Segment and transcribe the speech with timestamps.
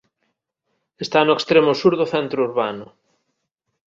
[1.05, 2.87] Está no extremo sur do centro urbano.